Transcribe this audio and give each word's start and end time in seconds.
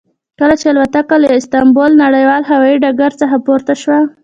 کله 0.39 0.55
چې 0.61 0.65
الوتکه 0.71 1.15
له 1.23 1.29
استانبول 1.39 1.91
نړیوال 2.03 2.43
هوایي 2.51 2.75
ډګر 2.83 3.11
څخه 3.21 3.37
پورته 3.45 3.73
شوه. 3.81 3.99